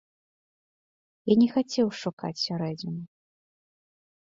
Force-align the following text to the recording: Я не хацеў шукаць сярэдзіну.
Я 1.33 1.37
не 1.43 1.47
хацеў 1.57 1.95
шукаць 2.03 2.35
сярэдзіну. 2.49 3.01